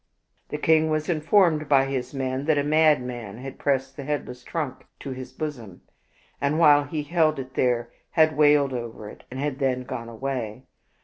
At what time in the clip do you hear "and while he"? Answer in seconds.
6.41-7.03